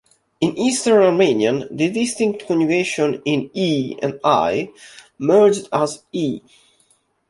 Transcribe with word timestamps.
In 0.39 0.57
Eastern 0.57 1.03
Armenian, 1.03 1.67
the 1.69 1.91
distinct 1.91 2.47
conjugations 2.47 3.21
in 3.23 3.51
"e" 3.53 3.95
and 4.01 4.19
"i" 4.23 4.71
merged 5.19 5.69
as 5.71 6.01
"e". 6.11 6.41